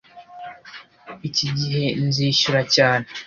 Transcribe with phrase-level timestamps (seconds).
[1.27, 3.05] Iki gihe nzishyura cyane